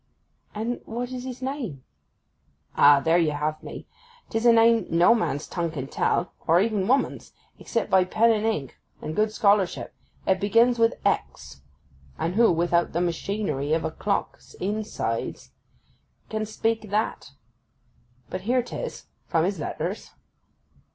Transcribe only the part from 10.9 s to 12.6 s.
X, and who,